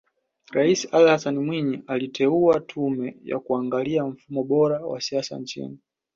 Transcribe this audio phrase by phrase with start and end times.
[0.51, 5.79] Rais Ali Hassan Mwinyi aliteua Tume ya kuangalia mfumo bora wa siasa nchini